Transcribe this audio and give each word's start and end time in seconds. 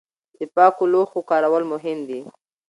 د 0.37 0.39
پاکو 0.55 0.83
لوښو 0.91 1.19
کارول 1.29 1.63
مهم 1.73 1.99
دي. 2.09 2.21